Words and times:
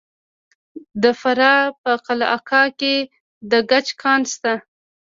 د 1.03 1.03
فراه 1.19 1.61
په 1.81 1.91
قلعه 2.05 2.39
کاه 2.49 2.69
کې 2.79 2.95
د 3.51 3.51
ګچ 3.69 3.87
کان 4.01 4.21
شته. 4.31 4.53